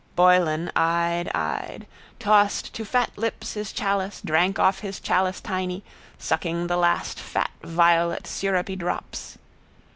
[0.15, 1.85] Boylan, eyed, eyed.
[2.17, 5.83] Tossed to fat lips his chalice, drank off his chalice tiny,
[6.17, 9.37] sucking the last fat violet syrupy drops.